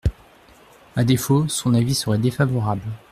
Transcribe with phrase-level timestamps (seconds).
[0.95, 2.81] À défaut, son avis serait défavorable.